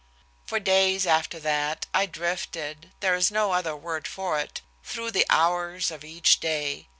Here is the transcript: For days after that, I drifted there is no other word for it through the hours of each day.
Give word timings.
For 0.47 0.59
days 0.59 1.05
after 1.05 1.39
that, 1.41 1.85
I 1.93 2.07
drifted 2.07 2.91
there 3.01 3.13
is 3.13 3.29
no 3.29 3.51
other 3.51 3.75
word 3.75 4.07
for 4.07 4.39
it 4.39 4.61
through 4.83 5.11
the 5.11 5.27
hours 5.29 5.91
of 5.91 6.03
each 6.03 6.39
day. 6.39 6.87